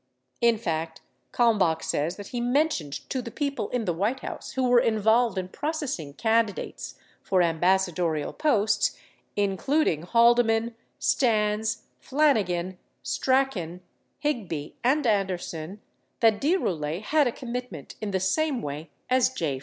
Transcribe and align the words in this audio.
In 0.41 0.57
fact, 0.57 1.01
Kalmbach 1.31 1.83
says 1.83 2.15
that 2.15 2.29
he 2.29 2.41
mentioned 2.41 3.07
to 3.11 3.21
the 3.21 3.29
people 3.29 3.69
in 3.69 3.85
the 3.85 3.93
White 3.93 4.21
House 4.21 4.53
who 4.53 4.67
were 4.67 4.79
involved 4.79 5.37
in 5.37 5.47
processing 5.47 6.15
candidates 6.15 6.95
for 7.21 7.43
ambassadorial 7.43 8.33
posts— 8.33 8.97
including 9.47 10.01
Haldeman, 10.01 10.73
Stans, 10.97 11.83
Flanigan, 12.01 12.79
Strachan, 13.03 13.81
Higby 14.17 14.75
and 14.83 15.05
Anderson— 15.05 15.81
that 16.21 16.41
De 16.41 16.55
Roulet 16.57 17.03
had 17.03 17.27
a 17.27 17.31
commitment 17.31 17.93
in 18.01 18.09
the 18.09 18.19
same 18.19 18.63
way 18.63 18.89
as 19.07 19.29
J. 19.29 19.59